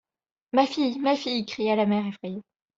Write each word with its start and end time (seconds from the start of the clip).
Ma 0.53 0.65
fille! 0.65 0.97
ma 0.99 1.15
fille! 1.15 1.45
cria 1.45 1.75
la 1.75 1.85
mère 1.85 2.07
effrayée. 2.07 2.41